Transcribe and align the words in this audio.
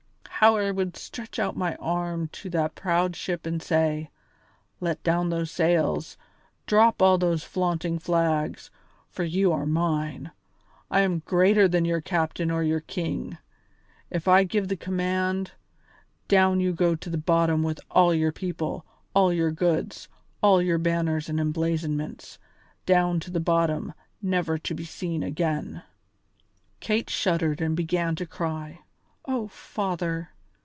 How 0.43 0.55
I 0.57 0.71
would 0.71 0.97
stretch 0.97 1.37
out 1.37 1.55
my 1.55 1.75
arm 1.75 2.27
to 2.29 2.49
that 2.49 2.73
proud 2.73 3.15
ship 3.15 3.45
and 3.45 3.61
say: 3.61 4.09
'Let 4.79 5.03
down 5.03 5.29
those 5.29 5.51
sails, 5.51 6.17
drop 6.65 6.99
all 6.99 7.19
those 7.19 7.43
flaunting 7.43 7.99
flags, 7.99 8.71
for 9.07 9.23
you 9.23 9.51
are 9.51 9.67
mine; 9.67 10.31
I 10.89 11.01
am 11.01 11.19
greater 11.27 11.67
than 11.67 11.85
your 11.85 12.01
captain 12.01 12.49
or 12.49 12.63
your 12.63 12.79
king! 12.79 13.37
If 14.09 14.27
I 14.27 14.43
give 14.43 14.67
the 14.67 14.75
command, 14.75 15.51
down 16.27 16.59
you 16.59 16.73
go 16.73 16.95
to 16.95 17.09
the 17.11 17.19
bottom 17.19 17.61
with 17.61 17.79
all 17.91 18.11
your 18.11 18.31
people, 18.31 18.83
all 19.13 19.31
your 19.31 19.51
goods, 19.51 20.07
all 20.41 20.59
your 20.59 20.79
banners 20.79 21.29
and 21.29 21.37
emblazonments, 21.39 22.39
down 22.87 23.19
to 23.19 23.29
the 23.29 23.39
bottom, 23.39 23.93
never 24.23 24.57
to 24.57 24.73
be 24.73 24.85
seen 24.85 25.21
again!'" 25.21 25.83
[Illustration: 25.83 25.83
Kate 26.09 26.31
and 26.31 26.39
her 26.41 26.41
father 26.41 26.45
in 26.63 26.75
the 26.75 26.83
warehouse.] 26.83 26.87
Kate 26.87 27.09
shuddered 27.11 27.61
and 27.61 27.77
began 27.77 28.15
to 28.15 28.25
cry. 28.25 28.79
"Oh, 29.25 29.47
father!" 29.49 30.29